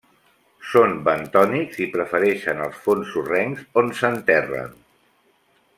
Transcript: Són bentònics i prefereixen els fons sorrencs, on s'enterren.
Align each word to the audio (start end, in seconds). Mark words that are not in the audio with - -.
Són 0.69 0.95
bentònics 1.09 1.83
i 1.85 1.87
prefereixen 1.97 2.65
els 2.69 2.81
fons 2.87 3.13
sorrencs, 3.17 3.69
on 3.83 3.95
s'enterren. 4.01 4.77